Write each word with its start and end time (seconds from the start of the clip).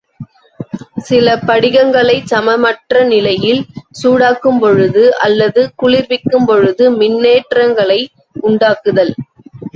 சில 1.07 1.27
படிகங்களைச் 1.49 2.31
சமமற்ற 2.31 3.03
நிலையில் 3.11 3.61
சூடாக்கும் 4.01 4.59
பொழுது 4.59 5.03
அல்லது 5.27 5.63
குளிர்விக்கும்பொழுது 5.83 6.87
மின்னேற்றங்களை 6.99 8.01
உண்டாக்குதல். 8.43 9.15